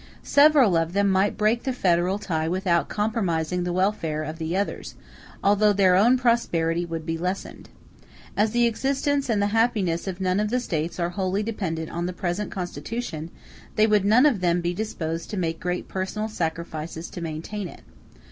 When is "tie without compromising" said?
2.17-3.63